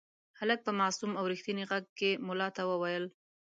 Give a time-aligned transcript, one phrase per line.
[0.39, 3.05] هلک په معصوم او رښتیني غږ کې ملا ته وویل.